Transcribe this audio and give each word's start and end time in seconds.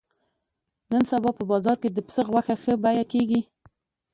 نن 0.91 1.03
سبا 1.11 1.29
په 1.37 1.43
بازار 1.51 1.77
کې 1.81 1.89
د 1.91 1.97
پسه 2.05 2.21
غوښه 2.27 2.55
ښه 2.63 2.73
بیه 2.83 3.05
کېږي. 3.11 3.41